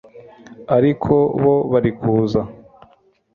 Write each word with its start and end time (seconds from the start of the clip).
ariko 0.77 1.13
bo 1.41 1.55
barikuza 1.71 2.41